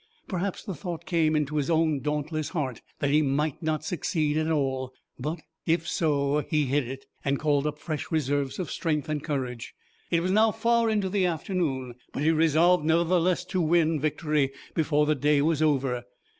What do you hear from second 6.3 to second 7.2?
he hid it,